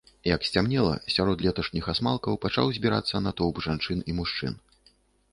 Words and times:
Як 0.27 0.45
сцямнела, 0.47 0.93
сярод 1.15 1.43
леташніх 1.45 1.89
асмалкаў 1.93 2.39
пачаў 2.45 2.71
збірацца 2.77 3.21
натоўп 3.27 3.61
жанчын 3.67 4.01
і 4.13 4.17
мужчын. 4.21 4.57